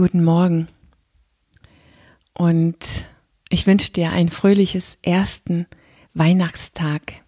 Guten 0.00 0.24
Morgen. 0.24 0.66
Und 2.32 3.04
ich 3.50 3.66
wünsche 3.66 3.92
dir 3.92 4.12
ein 4.12 4.30
fröhliches 4.30 4.96
ersten 5.02 5.66
Weihnachtstag. 6.14 7.22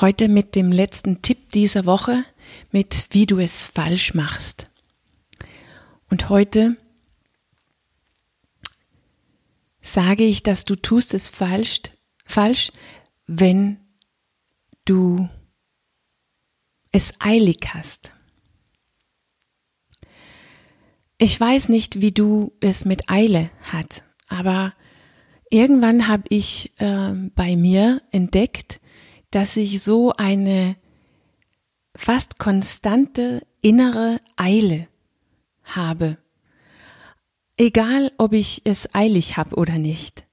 Heute 0.00 0.28
mit 0.28 0.54
dem 0.54 0.70
letzten 0.70 1.22
Tipp 1.22 1.50
dieser 1.50 1.86
Woche, 1.86 2.24
mit 2.70 3.08
wie 3.10 3.26
du 3.26 3.40
es 3.40 3.64
falsch 3.64 4.14
machst. 4.14 4.70
Und 6.08 6.28
heute 6.28 6.76
sage 9.82 10.22
ich, 10.22 10.44
dass 10.44 10.64
du 10.64 10.76
tust 10.76 11.14
es 11.14 11.28
falsch, 11.28 11.80
falsch, 12.24 12.70
wenn 13.26 13.80
du 14.84 15.28
es 16.92 17.12
eilig 17.18 17.74
hast. 17.74 18.12
Ich 21.18 21.38
weiß 21.40 21.68
nicht, 21.68 22.00
wie 22.00 22.10
du 22.10 22.52
es 22.60 22.84
mit 22.84 23.08
Eile 23.08 23.50
hat, 23.62 24.04
aber 24.26 24.74
irgendwann 25.48 26.08
habe 26.08 26.24
ich 26.28 26.72
äh, 26.78 27.12
bei 27.34 27.56
mir 27.56 28.02
entdeckt, 28.10 28.80
dass 29.30 29.56
ich 29.56 29.80
so 29.82 30.12
eine 30.12 30.76
fast 31.96 32.38
konstante 32.38 33.46
innere 33.60 34.20
Eile 34.36 34.88
habe. 35.62 36.18
Egal, 37.56 38.10
ob 38.18 38.32
ich 38.32 38.62
es 38.64 38.92
eilig 38.92 39.36
habe 39.36 39.54
oder 39.54 39.78
nicht. 39.78 40.26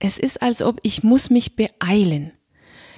Es 0.00 0.18
ist, 0.18 0.42
als 0.42 0.62
ob 0.62 0.80
ich 0.82 1.04
muss 1.04 1.30
mich 1.30 1.54
beeilen. 1.54 2.32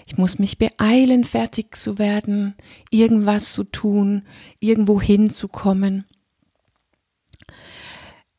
Ich 0.07 0.17
muss 0.17 0.39
mich 0.39 0.57
beeilen, 0.57 1.25
fertig 1.25 1.77
zu 1.77 1.99
werden, 1.99 2.55
irgendwas 2.91 3.53
zu 3.53 3.65
tun, 3.65 4.23
irgendwo 4.59 5.01
hinzukommen. 5.01 6.07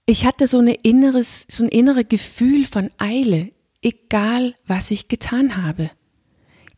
Ich 0.06 0.26
hatte 0.26 0.48
so, 0.48 0.60
eine 0.60 0.74
inneres, 0.74 1.46
so 1.50 1.64
ein 1.64 1.70
inneres 1.70 2.08
Gefühl 2.10 2.66
von 2.66 2.90
Eile, 2.98 3.52
egal 3.82 4.56
was 4.66 4.92
ich 4.92 5.08
getan 5.08 5.64
habe. 5.64 5.92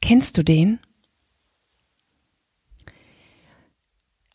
Kennst 0.02 0.38
du 0.38 0.44
den? 0.44 0.80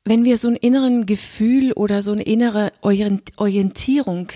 Wenn 0.05 0.25
wir 0.25 0.39
so 0.39 0.49
ein 0.49 0.57
inneren 0.57 1.05
Gefühl 1.05 1.73
oder 1.73 2.03
so 2.03 2.13
eine 2.13 2.23
innere 2.23 2.73
Orientierung 2.81 4.33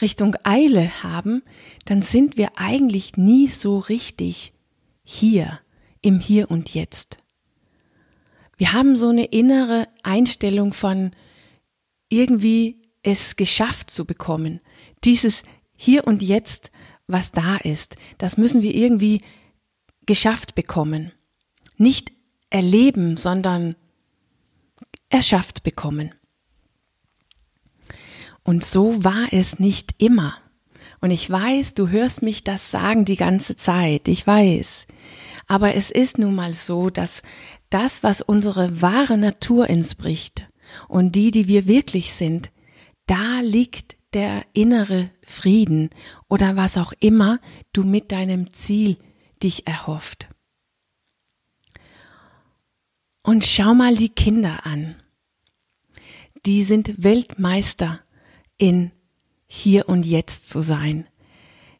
Richtung 0.00 0.36
Eile 0.44 1.02
haben, 1.02 1.42
dann 1.84 2.02
sind 2.02 2.36
wir 2.36 2.52
eigentlich 2.54 3.16
nie 3.16 3.48
so 3.48 3.78
richtig 3.78 4.52
hier, 5.02 5.60
im 6.00 6.20
Hier 6.20 6.50
und 6.50 6.72
Jetzt. 6.72 7.18
Wir 8.56 8.72
haben 8.72 8.94
so 8.94 9.08
eine 9.08 9.24
innere 9.24 9.88
Einstellung 10.02 10.72
von 10.72 11.10
irgendwie 12.08 12.79
es 13.02 13.36
geschafft 13.36 13.90
zu 13.90 14.04
bekommen. 14.04 14.60
Dieses 15.04 15.42
Hier 15.76 16.06
und 16.06 16.22
Jetzt, 16.22 16.70
was 17.06 17.32
da 17.32 17.56
ist, 17.56 17.96
das 18.18 18.36
müssen 18.36 18.62
wir 18.62 18.74
irgendwie 18.74 19.22
geschafft 20.06 20.54
bekommen. 20.54 21.12
Nicht 21.76 22.12
erleben, 22.50 23.16
sondern 23.16 23.76
erschafft 25.08 25.62
bekommen. 25.62 26.14
Und 28.42 28.64
so 28.64 29.04
war 29.04 29.28
es 29.32 29.58
nicht 29.58 29.94
immer. 29.98 30.36
Und 31.00 31.10
ich 31.10 31.28
weiß, 31.28 31.74
du 31.74 31.88
hörst 31.88 32.22
mich 32.22 32.44
das 32.44 32.70
sagen 32.70 33.04
die 33.04 33.16
ganze 33.16 33.56
Zeit, 33.56 34.08
ich 34.08 34.26
weiß. 34.26 34.86
Aber 35.46 35.74
es 35.74 35.90
ist 35.90 36.18
nun 36.18 36.34
mal 36.34 36.52
so, 36.52 36.90
dass 36.90 37.22
das, 37.70 38.02
was 38.02 38.20
unsere 38.22 38.82
wahre 38.82 39.16
Natur 39.16 39.70
entspricht 39.70 40.46
und 40.88 41.16
die, 41.16 41.30
die 41.30 41.48
wir 41.48 41.66
wirklich 41.66 42.12
sind, 42.12 42.50
da 43.06 43.40
liegt 43.40 43.96
der 44.12 44.44
innere 44.52 45.10
Frieden 45.24 45.90
oder 46.28 46.56
was 46.56 46.76
auch 46.76 46.92
immer 47.00 47.40
du 47.72 47.84
mit 47.84 48.12
deinem 48.12 48.52
Ziel 48.52 48.96
dich 49.42 49.66
erhofft. 49.66 50.28
Und 53.22 53.44
schau 53.44 53.74
mal 53.74 53.94
die 53.94 54.08
Kinder 54.08 54.66
an. 54.66 54.96
Die 56.46 56.64
sind 56.64 57.02
Weltmeister 57.02 58.00
in 58.56 58.92
hier 59.46 59.88
und 59.88 60.06
jetzt 60.06 60.48
zu 60.48 60.60
sein, 60.60 61.06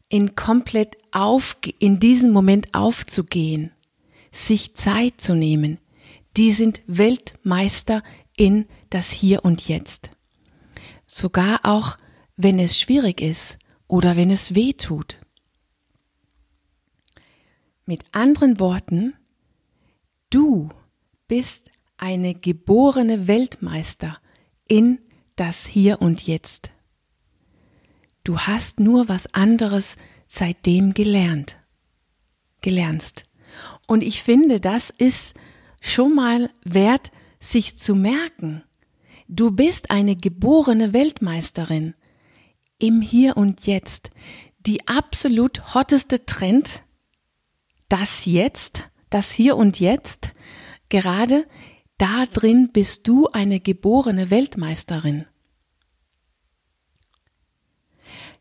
in 0.07 0.35
komplett 0.35 0.97
auf, 1.11 1.57
in 1.79 1.99
diesem 1.99 2.31
Moment 2.31 2.73
aufzugehen, 2.73 3.71
sich 4.31 4.75
Zeit 4.75 5.19
zu 5.19 5.33
nehmen. 5.33 5.79
Die 6.37 6.51
sind 6.51 6.81
Weltmeister 6.85 8.03
in 8.37 8.65
das 8.89 9.09
Hier 9.09 9.43
und 9.43 9.67
Jetzt 9.67 10.11
sogar 11.15 11.61
auch 11.63 11.97
wenn 12.37 12.59
es 12.59 12.79
schwierig 12.79 13.21
ist 13.21 13.57
oder 13.87 14.15
wenn 14.15 14.31
es 14.31 14.55
weh 14.55 14.73
tut. 14.73 15.17
Mit 17.85 18.05
anderen 18.11 18.59
Worten, 18.59 19.13
du 20.29 20.69
bist 21.27 21.71
eine 21.97 22.33
geborene 22.33 23.27
Weltmeister 23.27 24.17
in 24.67 24.99
das 25.35 25.65
Hier 25.65 26.01
und 26.01 26.25
Jetzt. 26.25 26.71
Du 28.23 28.39
hast 28.39 28.79
nur 28.79 29.09
was 29.09 29.33
anderes 29.33 29.97
seitdem 30.27 30.93
gelernt, 30.93 31.57
gelernst. 32.61 33.25
Und 33.87 34.03
ich 34.03 34.23
finde, 34.23 34.59
das 34.59 34.89
ist 34.89 35.35
schon 35.81 36.15
mal 36.15 36.49
wert, 36.63 37.11
sich 37.39 37.77
zu 37.77 37.95
merken. 37.95 38.63
Du 39.33 39.49
bist 39.49 39.91
eine 39.91 40.17
geborene 40.17 40.91
Weltmeisterin 40.91 41.95
im 42.79 43.01
Hier 43.01 43.37
und 43.37 43.65
Jetzt. 43.65 44.09
Die 44.59 44.89
absolut 44.89 45.73
hotteste 45.73 46.25
Trend, 46.25 46.83
das 47.87 48.25
Jetzt, 48.25 48.89
das 49.09 49.31
Hier 49.31 49.55
und 49.55 49.79
Jetzt, 49.79 50.33
gerade 50.89 51.47
da 51.97 52.25
drin 52.25 52.71
bist 52.73 53.07
du 53.07 53.29
eine 53.29 53.61
geborene 53.61 54.31
Weltmeisterin. 54.31 55.25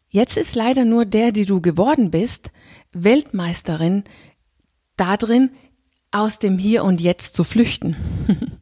Jetzt 0.09 0.37
ist 0.37 0.57
leider 0.57 0.84
nur 0.84 1.05
der, 1.05 1.31
die 1.31 1.45
du 1.45 1.61
geworden 1.61 2.11
bist, 2.11 2.51
Weltmeisterin, 2.91 4.03
da 4.97 5.17
drin 5.17 5.53
aus 6.11 6.41
dem 6.41 6.59
Hier 6.59 6.83
und 6.83 7.01
Jetzt 7.01 7.37
zu 7.37 7.45
flüchten. 7.45 7.95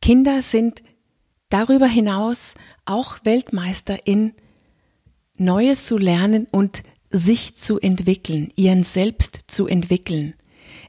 Kinder 0.00 0.42
sind 0.42 0.82
darüber 1.48 1.86
hinaus 1.86 2.54
auch 2.84 3.18
Weltmeister 3.24 4.06
in 4.06 4.34
Neues 5.38 5.86
zu 5.86 5.98
lernen 5.98 6.46
und 6.50 6.82
sich 7.10 7.56
zu 7.56 7.78
entwickeln, 7.78 8.52
ihren 8.56 8.82
Selbst 8.82 9.40
zu 9.46 9.66
entwickeln. 9.66 10.34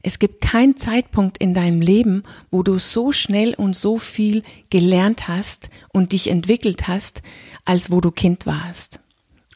Es 0.02 0.18
gibt 0.18 0.42
keinen 0.42 0.76
Zeitpunkt 0.76 1.38
in 1.38 1.54
deinem 1.54 1.80
Leben, 1.80 2.22
wo 2.50 2.62
du 2.62 2.78
so 2.78 3.12
schnell 3.12 3.54
und 3.54 3.76
so 3.76 3.98
viel 3.98 4.42
gelernt 4.70 5.28
hast 5.28 5.70
und 5.92 6.12
dich 6.12 6.28
entwickelt 6.28 6.88
hast, 6.88 7.22
als 7.64 7.90
wo 7.90 8.00
du 8.00 8.10
Kind 8.10 8.46
warst. 8.46 9.00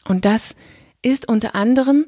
Und 0.05 0.25
das 0.25 0.55
ist 1.01 1.27
unter 1.27 1.55
anderem 1.55 2.05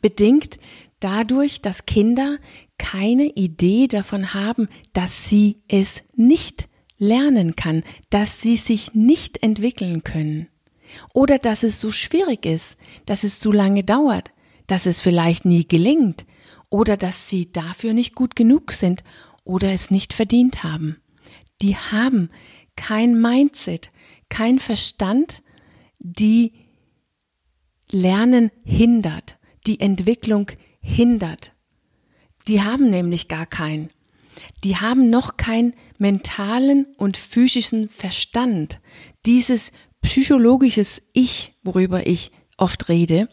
bedingt 0.00 0.58
dadurch, 1.04 1.60
dass 1.60 1.84
Kinder 1.84 2.38
keine 2.78 3.26
Idee 3.26 3.88
davon 3.88 4.32
haben, 4.32 4.68
dass 4.94 5.28
sie 5.28 5.62
es 5.68 6.02
nicht 6.16 6.66
lernen 6.96 7.56
kann, 7.56 7.84
dass 8.08 8.40
sie 8.40 8.56
sich 8.56 8.94
nicht 8.94 9.42
entwickeln 9.42 10.02
können. 10.02 10.48
Oder 11.12 11.36
dass 11.36 11.62
es 11.62 11.78
so 11.78 11.92
schwierig 11.92 12.46
ist, 12.46 12.78
dass 13.04 13.22
es 13.22 13.38
zu 13.38 13.52
lange 13.52 13.84
dauert, 13.84 14.30
dass 14.66 14.86
es 14.86 15.02
vielleicht 15.02 15.44
nie 15.44 15.68
gelingt 15.68 16.24
oder 16.70 16.96
dass 16.96 17.28
sie 17.28 17.52
dafür 17.52 17.92
nicht 17.92 18.14
gut 18.14 18.34
genug 18.34 18.72
sind 18.72 19.04
oder 19.44 19.72
es 19.72 19.90
nicht 19.90 20.14
verdient 20.14 20.62
haben. 20.62 20.96
Die 21.60 21.76
haben 21.76 22.30
kein 22.76 23.20
Mindset, 23.20 23.90
kein 24.30 24.58
Verstand, 24.58 25.42
die 25.98 26.52
Lernen 27.90 28.50
hindert, 28.64 29.36
die 29.66 29.80
Entwicklung 29.80 30.50
hindert. 30.84 31.52
Die 32.46 32.62
haben 32.62 32.90
nämlich 32.90 33.26
gar 33.28 33.46
keinen. 33.46 33.90
Die 34.62 34.76
haben 34.76 35.10
noch 35.10 35.36
keinen 35.36 35.74
mentalen 35.98 36.86
und 36.98 37.16
physischen 37.16 37.88
Verstand. 37.88 38.80
Dieses 39.26 39.72
psychologisches 40.02 41.02
Ich, 41.12 41.54
worüber 41.62 42.06
ich 42.06 42.30
oft 42.56 42.88
rede, 42.88 43.28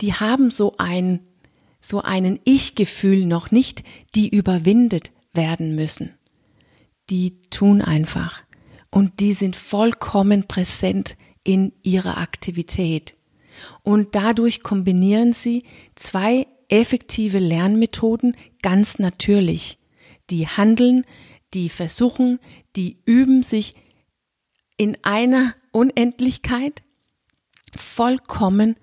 die 0.00 0.14
haben 0.14 0.50
so 0.50 0.76
ein, 0.78 1.20
so 1.80 2.02
einen 2.02 2.40
Ich-Gefühl 2.44 3.26
noch 3.26 3.50
nicht, 3.50 3.84
die 4.14 4.28
überwindet 4.28 5.12
werden 5.34 5.74
müssen. 5.74 6.14
Die 7.10 7.42
tun 7.50 7.82
einfach. 7.82 8.42
Und 8.90 9.20
die 9.20 9.34
sind 9.34 9.56
vollkommen 9.56 10.46
präsent 10.46 11.16
in 11.42 11.72
ihrer 11.82 12.16
Aktivität. 12.16 13.14
Und 13.82 14.14
dadurch 14.14 14.62
kombinieren 14.62 15.32
sie 15.32 15.64
zwei 15.94 16.46
effektive 16.68 17.38
Lernmethoden 17.38 18.36
ganz 18.62 18.98
natürlich. 18.98 19.78
Die 20.30 20.46
handeln, 20.46 21.04
die 21.52 21.68
versuchen, 21.68 22.40
die 22.76 22.98
üben 23.04 23.42
sich 23.42 23.74
in 24.76 24.96
einer 25.02 25.54
Unendlichkeit 25.72 26.82
vollkommen 27.76 28.76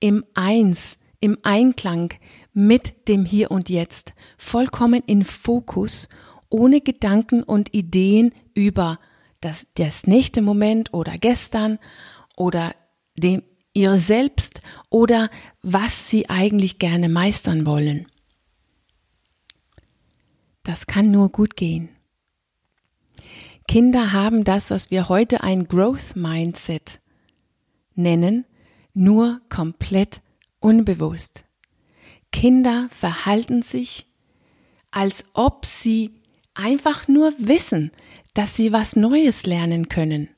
im 0.00 0.24
Eins, 0.34 0.98
im 1.20 1.38
Einklang 1.42 2.14
mit 2.52 3.08
dem 3.08 3.24
Hier 3.24 3.50
und 3.50 3.68
Jetzt, 3.68 4.14
vollkommen 4.36 5.02
in 5.06 5.24
Fokus, 5.24 6.08
ohne 6.48 6.80
Gedanken 6.80 7.42
und 7.42 7.72
Ideen 7.72 8.34
über 8.54 8.98
das, 9.40 9.68
das 9.74 10.06
nächste 10.06 10.42
Moment 10.42 10.92
oder 10.92 11.16
gestern 11.18 11.78
oder 12.36 12.74
dem, 13.16 13.42
ihr 13.74 13.98
selbst 13.98 14.62
oder 14.90 15.30
was 15.62 16.08
sie 16.08 16.28
eigentlich 16.28 16.78
gerne 16.78 17.08
meistern 17.08 17.66
wollen. 17.66 18.06
Das 20.62 20.86
kann 20.86 21.10
nur 21.10 21.30
gut 21.30 21.56
gehen. 21.56 21.88
Kinder 23.66 24.12
haben 24.12 24.44
das, 24.44 24.70
was 24.70 24.90
wir 24.90 25.08
heute 25.08 25.42
ein 25.42 25.66
Growth 25.66 26.14
Mindset 26.14 27.00
nennen, 27.94 28.44
nur 28.94 29.40
komplett 29.48 30.20
unbewusst. 30.60 31.44
Kinder 32.32 32.88
verhalten 32.90 33.62
sich, 33.62 34.06
als 34.90 35.24
ob 35.32 35.64
sie 35.66 36.14
einfach 36.54 37.08
nur 37.08 37.32
wissen, 37.38 37.92
dass 38.34 38.56
sie 38.56 38.72
was 38.72 38.96
Neues 38.96 39.46
lernen 39.46 39.88
können, 39.88 40.28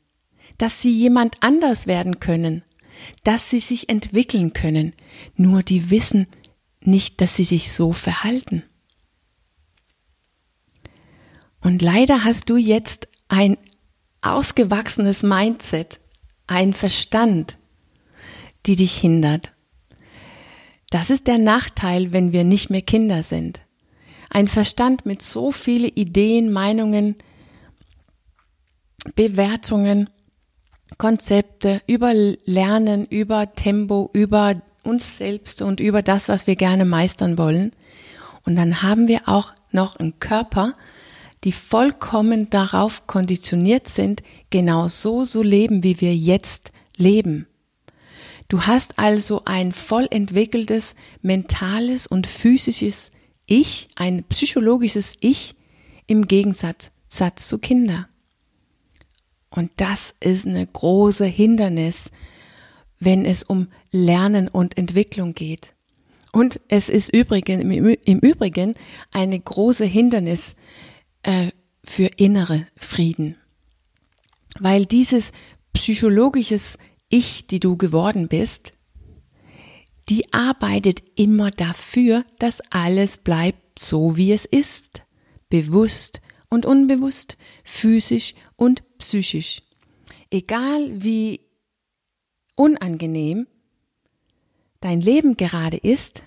dass 0.59 0.83
sie 0.83 0.93
jemand 0.93 1.37
anders 1.41 1.87
werden 1.87 2.21
können, 2.21 2.63
dass 3.23 3.51
sie 3.51 3.61
sich 3.61 3.89
entwickeln 3.89 4.53
können, 4.53 4.95
nur 5.37 5.63
die 5.63 5.91
wissen 5.91 6.27
nicht, 6.81 7.21
dass 7.21 7.37
sie 7.37 7.45
sich 7.45 7.73
so 7.73 7.93
verhalten. 7.93 8.63
Und 11.61 11.81
leider 11.81 12.25
hast 12.25 12.51
du 12.51 12.57
jetzt 12.57 13.09
ein 13.29 13.57
ausgewachsenes 14.21 15.23
Mindset, 15.23 16.01
ein 16.47 16.75
Verstand, 16.75 17.57
die 18.67 18.77
dich 18.77 18.97
hindert. 18.99 19.53
Das 20.91 21.11
ist 21.11 21.27
der 21.27 21.39
Nachteil, 21.39 22.13
wenn 22.13 22.33
wir 22.33 22.45
nicht 22.45 22.71
mehr 22.71 22.83
Kinder 22.83 23.23
sind. 23.23 23.61
Ein 24.31 24.49
Verstand 24.49 25.07
mit 25.07 25.23
so 25.23 25.53
viele 25.53 25.89
Ideen, 25.89 26.53
Meinungen, 26.53 27.17
Bewertungen, 29.15 30.11
Konzepte 30.99 31.83
über 31.87 32.13
Lernen, 32.15 33.07
über 33.07 33.53
Tempo, 33.53 34.11
über 34.13 34.55
uns 34.83 35.17
selbst 35.17 35.63
und 35.63 35.81
über 35.81 36.03
das, 36.03 36.29
was 36.29 36.47
wir 36.47 36.57
gerne 36.57 36.85
meistern 36.85 37.39
wollen. 37.39 37.73
Und 38.47 38.57
dann 38.57 38.83
haben 38.83 39.09
wir 39.09 39.23
auch 39.27 39.53
noch 39.71 39.97
einen 39.97 40.19
Körper, 40.21 40.75
die 41.45 41.53
vollkommen 41.53 42.51
darauf 42.51 43.07
konditioniert 43.07 43.89
sind, 43.89 44.23
genau 44.51 44.89
so 44.89 45.25
so 45.25 45.43
leben, 45.43 45.83
wie 45.83 46.01
wir 46.01 46.15
jetzt 46.15 46.73
leben. 46.97 47.47
Du 48.49 48.63
hast 48.63 48.99
also 48.99 49.43
ein 49.45 49.73
voll 49.73 50.07
entwickeltes 50.11 50.95
mentales 51.23 52.07
und 52.07 52.27
physisches 52.27 53.11
Ich, 53.47 53.89
ein 53.97 54.25
psychologisches 54.25 55.17
Ich 55.21 55.55
im 56.07 56.27
Gegensatz 56.27 56.91
Satz 57.09 57.49
zu 57.49 57.59
Kinder. 57.59 58.09
Und 59.55 59.71
das 59.77 60.15
ist 60.19 60.47
eine 60.47 60.67
große 60.67 61.27
Hindernis, 61.27 62.11
wenn 62.99 63.25
es 63.25 63.45
um 63.45 63.69
Lernen 63.93 64.49
und 64.49 64.77
Entwicklung 64.77 65.33
geht. 65.33 65.75
Und 66.33 66.61
es 66.67 66.89
ist 66.89 67.15
übrigens, 67.15 67.63
im 67.63 68.19
Übrigen 68.19 68.75
eine 69.13 69.39
große 69.39 69.85
Hindernis 69.85 70.57
äh, 71.23 71.53
für 71.85 72.07
innere 72.17 72.67
Frieden. 72.77 73.37
Weil 74.59 74.87
dieses 74.87 75.31
psychologisches 75.73 76.77
Ich, 77.09 77.47
die 77.47 77.61
du 77.61 77.77
geworden 77.77 78.27
bist, 78.27 78.73
die 80.09 80.33
arbeitet 80.33 81.01
immer 81.15 81.53
dafür, 81.53 82.25
dass 82.41 82.61
alles 82.73 83.19
bleibt 83.19 83.79
so, 83.79 84.17
wie 84.17 84.33
es 84.33 84.47
ist. 84.47 85.03
Bewusst 85.49 86.21
und 86.55 86.65
unbewusst, 86.65 87.37
physisch 87.65 88.35
und 88.57 88.83
psychisch. 88.99 89.63
Egal 90.31 91.03
wie 91.03 91.41
unangenehm 92.57 93.47
dein 94.81 95.01
Leben 95.01 95.37
gerade 95.37 95.77
ist 95.77 96.23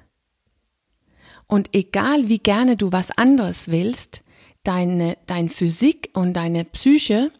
und 1.48 1.70
egal 1.74 2.28
wie 2.28 2.40
gerne 2.40 2.76
du 2.76 2.92
was 2.92 3.12
anderes 3.12 3.70
willst, 3.70 4.24
deine, 4.64 5.18
dein 5.28 5.50
Physik 5.50 6.10
und 6.14 6.34
deine 6.34 6.66
Psyche, 6.66 7.32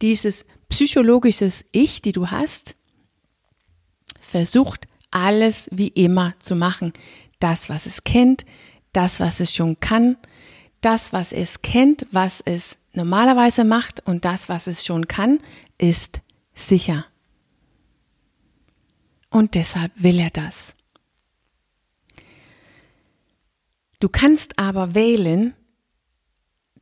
dieses 0.00 0.46
psychologisches 0.68 1.64
Ich, 1.72 2.00
die 2.00 2.12
du 2.12 2.30
hast, 2.30 2.76
versucht 4.20 4.86
alles 5.10 5.68
wie 5.72 5.88
immer 5.88 6.34
zu 6.38 6.56
machen. 6.56 6.92
Das, 7.40 7.68
was 7.68 7.86
es 7.86 8.04
kennt, 8.04 8.46
das, 8.92 9.20
was 9.20 9.40
es 9.40 9.54
schon 9.54 9.80
kann, 9.80 10.16
das, 10.82 11.12
was 11.12 11.32
es 11.32 11.62
kennt, 11.62 12.06
was 12.10 12.40
es 12.40 12.78
normalerweise 12.92 13.64
macht 13.64 14.06
und 14.06 14.24
das, 14.24 14.48
was 14.48 14.66
es 14.66 14.84
schon 14.84 15.08
kann, 15.08 15.38
ist 15.78 16.20
sicher. 16.54 17.06
Und 19.30 19.54
deshalb 19.54 19.92
will 19.96 20.18
er 20.18 20.30
das. 20.30 20.76
Du 23.98 24.08
kannst 24.08 24.58
aber 24.58 24.94
wählen, 24.94 25.54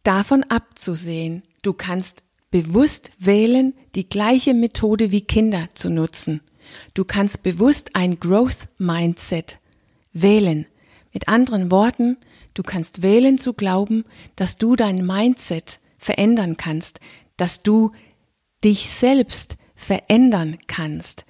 davon 0.02 0.42
abzusehen. 0.44 1.42
Du 1.62 1.72
kannst 1.72 2.22
bewusst 2.50 3.12
wählen, 3.18 3.74
die 3.94 4.08
gleiche 4.08 4.54
Methode 4.54 5.10
wie 5.10 5.20
Kinder 5.20 5.68
zu 5.74 5.90
nutzen. 5.90 6.40
Du 6.94 7.04
kannst 7.04 7.42
bewusst 7.42 7.94
ein 7.94 8.18
Growth 8.18 8.68
Mindset 8.78 9.60
wählen. 10.12 10.66
Mit 11.12 11.28
anderen 11.28 11.70
Worten, 11.70 12.16
du 12.54 12.62
kannst 12.62 13.02
wählen 13.02 13.38
zu 13.38 13.54
glauben, 13.54 14.04
dass 14.36 14.56
du 14.56 14.76
dein 14.76 15.06
Mindset 15.06 15.80
verändern 15.98 16.56
kannst, 16.56 17.00
dass 17.36 17.62
du 17.62 17.92
dich 18.64 18.88
selbst 18.88 19.56
verändern 19.74 20.58
kannst. 20.66 21.24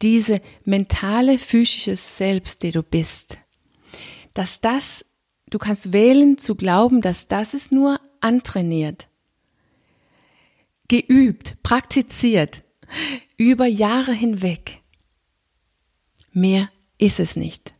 Diese 0.00 0.40
mentale, 0.64 1.38
physische 1.38 1.96
Selbst, 1.96 2.62
die 2.62 2.72
du 2.72 2.82
bist. 2.82 3.38
Dass 4.34 4.60
das, 4.60 5.04
du 5.50 5.58
kannst 5.58 5.92
wählen 5.92 6.38
zu 6.38 6.56
glauben, 6.56 7.00
dass 7.00 7.28
das 7.28 7.54
ist 7.54 7.70
nur 7.70 7.98
antrainiert, 8.20 9.08
geübt, 10.88 11.56
praktiziert, 11.62 12.64
über 13.36 13.66
Jahre 13.66 14.12
hinweg. 14.12 14.80
Mehr 16.32 16.70
ist 16.98 17.20
es 17.20 17.36
nicht. 17.36 17.74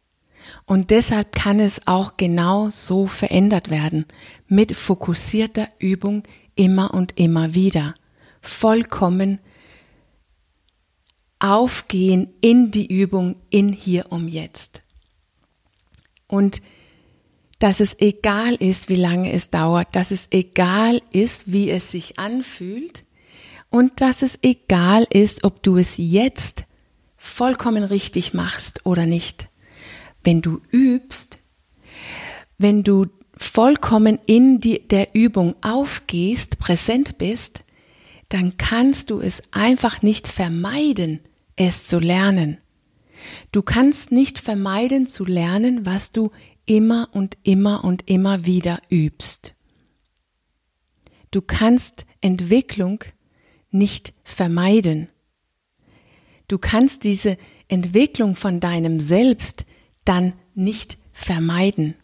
Und 0.65 0.91
deshalb 0.91 1.33
kann 1.33 1.61
es 1.61 1.87
auch 1.87 2.17
genau 2.17 2.71
so 2.71 3.07
verändert 3.07 3.71
werden, 3.71 4.07
mit 4.47 4.77
fokussierter 4.77 5.69
Übung 5.79 6.23
immer 6.55 6.95
und 6.95 7.19
immer 7.19 7.55
wieder. 7.55 7.95
Vollkommen 8.41 9.39
aufgehen 11.39 12.29
in 12.41 12.71
die 12.71 12.87
Übung, 12.87 13.37
in 13.51 13.73
hier 13.73 14.13
um 14.13 14.29
jetzt. 14.29 14.83
Und 16.29 16.63
dass 17.59 17.81
es 17.81 17.99
egal 18.01 18.55
ist, 18.55 18.89
wie 18.89 18.97
lange 18.97 19.33
es 19.33 19.51
dauert, 19.51 19.95
dass 19.95 20.11
es 20.11 20.27
egal 20.31 21.01
ist, 21.13 21.53
wie 21.53 21.71
es 21.71 21.91
sich 21.91 22.19
anfühlt 22.19 23.05
und 23.71 24.01
dass 24.01 24.23
es 24.23 24.39
egal 24.43 25.07
ist, 25.11 25.45
ob 25.45 25.63
du 25.63 25.77
es 25.77 25.97
jetzt 25.97 26.65
vollkommen 27.17 27.85
richtig 27.85 28.35
machst 28.35 28.85
oder 28.85 29.07
nicht. 29.07 29.49
Wenn 30.25 30.43
du 30.43 30.61
übst, 30.71 31.39
wenn 32.59 32.83
du 32.83 33.07
vollkommen 33.37 34.19
in 34.27 34.61
die, 34.61 34.87
der 34.87 35.15
Übung 35.15 35.57
aufgehst, 35.63 36.59
präsent 36.59 37.19
bist, 37.19 37.65
dann 38.29 38.57
kannst 38.57 39.11
du 39.11 39.21
es 39.21 39.43
einfach 39.51 40.03
nicht 40.03 40.29
vermeiden, 40.29 41.21
es 41.57 41.87
zu 41.87 41.99
lernen. 41.99 42.59
Du 43.53 43.63
kannst 43.63 44.11
nicht 44.11 44.39
vermeiden 44.39 45.07
zu 45.07 45.25
lernen, 45.25 45.85
was 45.85 46.13
du 46.13 46.31
immer 46.65 47.09
und 47.13 47.37
immer 47.43 47.85
und 47.85 48.09
immer 48.09 48.47
wieder 48.47 48.81
übst. 48.89 49.55
Du 51.31 51.41
kannst 51.41 52.07
Entwicklung 52.21 53.05
nicht 53.71 54.13
vermeiden. 54.25 55.09
Du 56.49 56.59
kannst 56.59 57.05
diese 57.05 57.39
Entwicklung 57.69 58.37
von 58.37 58.61
deinem 58.61 59.01
Selbst 59.01 59.65
dann 60.05 60.35
nicht 60.55 60.99
vermeiden. 61.13 61.95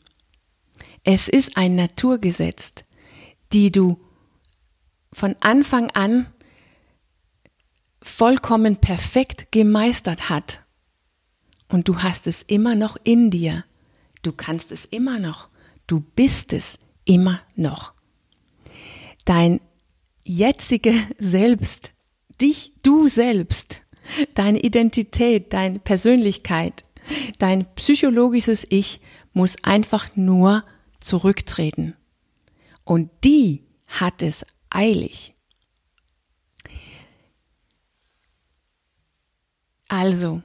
Es 1.05 1.29
ist 1.29 1.57
ein 1.57 1.77
Naturgesetz, 1.77 2.75
die 3.53 3.73
du 3.73 3.99
von 5.13 5.37
Anfang 5.41 5.91
an 5.91 6.27
vollkommen 8.03 8.77
perfekt 8.77 9.51
gemeistert 9.51 10.29
hat. 10.29 10.63
Und 11.69 11.89
du 11.89 11.99
hast 12.03 12.27
es 12.27 12.43
immer 12.43 12.75
noch 12.75 12.97
in 13.05 13.31
dir. 13.31 13.65
Du 14.23 14.33
kannst 14.33 14.73
es 14.73 14.85
immer 14.85 15.19
noch. 15.19 15.49
Du 15.87 16.01
bist 16.01 16.53
es 16.53 16.79
immer 17.05 17.41
noch. 17.57 17.95
dein 19.25 19.61
jetzige 20.25 20.95
Selbst, 21.19 21.93
dich, 22.41 22.73
du 22.83 23.09
selbst, 23.09 23.83
deine 24.35 24.61
Identität, 24.61 25.53
deine 25.53 25.79
Persönlichkeit, 25.79 26.85
dein 27.39 27.67
psychologisches 27.75 28.67
Ich 28.71 29.01
muss 29.33 29.57
einfach 29.63 30.17
nur 30.17 30.65
zurücktreten. 31.01 31.95
Und 32.85 33.11
die 33.25 33.65
hat 33.87 34.23
es 34.23 34.45
eilig. 34.71 35.35
Also, 39.89 40.43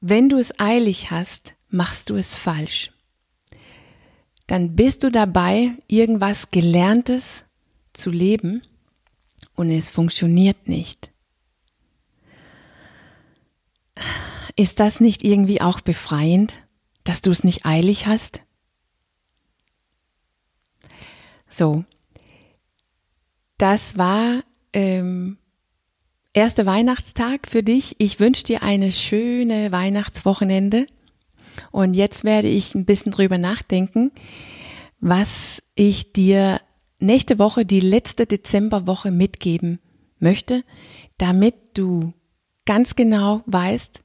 wenn 0.00 0.28
du 0.28 0.38
es 0.38 0.58
eilig 0.58 1.10
hast, 1.10 1.54
machst 1.68 2.10
du 2.10 2.16
es 2.16 2.36
falsch. 2.36 2.92
Dann 4.46 4.76
bist 4.76 5.02
du 5.02 5.10
dabei, 5.10 5.72
irgendwas 5.88 6.50
Gelerntes 6.50 7.44
zu 7.92 8.10
leben 8.10 8.62
und 9.54 9.70
es 9.70 9.90
funktioniert 9.90 10.68
nicht. 10.68 11.10
Ist 14.56 14.80
das 14.80 15.00
nicht 15.00 15.22
irgendwie 15.22 15.60
auch 15.60 15.80
befreiend, 15.80 16.54
dass 17.04 17.22
du 17.22 17.30
es 17.30 17.44
nicht 17.44 17.66
eilig 17.66 18.06
hast? 18.06 18.42
So, 21.48 21.84
das 23.58 23.96
war 23.96 24.42
ähm, 24.72 25.38
erster 26.32 26.66
Weihnachtstag 26.66 27.46
für 27.48 27.62
dich. 27.62 27.96
Ich 27.98 28.20
wünsche 28.20 28.44
dir 28.44 28.62
eine 28.62 28.92
schöne 28.92 29.72
Weihnachtswochenende. 29.72 30.86
Und 31.70 31.94
jetzt 31.94 32.24
werde 32.24 32.48
ich 32.48 32.74
ein 32.74 32.84
bisschen 32.84 33.12
drüber 33.12 33.38
nachdenken, 33.38 34.12
was 35.00 35.62
ich 35.74 36.12
dir 36.12 36.60
nächste 36.98 37.38
Woche, 37.38 37.64
die 37.64 37.80
letzte 37.80 38.26
Dezemberwoche 38.26 39.10
mitgeben 39.10 39.80
möchte, 40.18 40.64
damit 41.18 41.54
du 41.74 42.12
ganz 42.66 42.96
genau 42.96 43.42
weißt, 43.46 44.02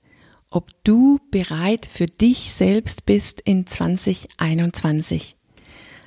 ob 0.52 0.72
du 0.84 1.20
bereit 1.32 1.86
für 1.86 2.06
dich 2.06 2.52
selbst 2.52 3.06
bist 3.06 3.42
in 3.42 3.66
2021. 3.66 5.38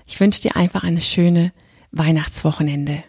Ich 0.06 0.20
wünsche 0.20 0.42
dir 0.42 0.54
einfach 0.54 0.84
eine 0.84 1.00
schöne 1.00 1.52
Weihnachtswochenende. 1.90 3.02